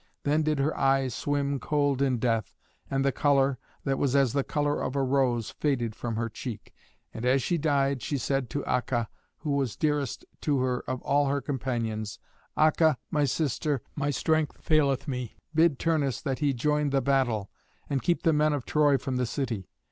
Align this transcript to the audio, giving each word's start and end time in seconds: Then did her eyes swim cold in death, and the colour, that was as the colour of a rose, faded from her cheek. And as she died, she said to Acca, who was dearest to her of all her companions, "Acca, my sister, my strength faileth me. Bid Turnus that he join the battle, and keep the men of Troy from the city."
Then 0.23 0.41
did 0.41 0.57
her 0.57 0.75
eyes 0.75 1.13
swim 1.13 1.59
cold 1.59 2.01
in 2.01 2.17
death, 2.17 2.55
and 2.89 3.05
the 3.05 3.11
colour, 3.11 3.59
that 3.83 3.99
was 3.99 4.15
as 4.15 4.33
the 4.33 4.43
colour 4.43 4.81
of 4.81 4.95
a 4.95 5.03
rose, 5.03 5.51
faded 5.51 5.93
from 5.95 6.15
her 6.15 6.27
cheek. 6.27 6.73
And 7.13 7.23
as 7.23 7.43
she 7.43 7.59
died, 7.59 8.01
she 8.01 8.17
said 8.17 8.49
to 8.49 8.63
Acca, 8.63 9.09
who 9.41 9.51
was 9.51 9.75
dearest 9.75 10.25
to 10.41 10.57
her 10.61 10.79
of 10.89 11.03
all 11.03 11.27
her 11.27 11.39
companions, 11.39 12.17
"Acca, 12.57 12.97
my 13.11 13.25
sister, 13.25 13.83
my 13.95 14.09
strength 14.09 14.57
faileth 14.59 15.07
me. 15.07 15.37
Bid 15.53 15.77
Turnus 15.77 16.19
that 16.19 16.39
he 16.39 16.51
join 16.51 16.89
the 16.89 16.99
battle, 17.03 17.51
and 17.87 18.01
keep 18.01 18.23
the 18.23 18.33
men 18.33 18.53
of 18.53 18.65
Troy 18.65 18.97
from 18.97 19.17
the 19.17 19.27
city." 19.27 19.69